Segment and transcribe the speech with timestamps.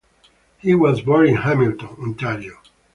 [0.57, 2.57] He was born in Hamilton, Ontario.